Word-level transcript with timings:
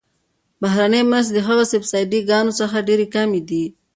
بهرنۍ 0.61 1.01
مرستې 1.11 1.33
د 1.35 1.39
هغه 1.47 1.63
سبسایډي 1.73 2.19
ګانو 2.29 2.51
څخه 2.59 2.85
ډیرې 2.87 3.07
کمې 3.15 3.41
دي. 3.49 3.63